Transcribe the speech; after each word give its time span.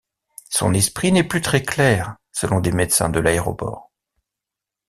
Son 0.49 0.73
esprit 0.73 1.11
n'est 1.11 1.23
plus 1.23 1.41
très 1.41 1.61
clair 1.61 2.15
selon 2.31 2.59
des 2.59 2.71
médecins 2.71 3.09
de 3.09 3.19
l'aéroport. 3.19 3.91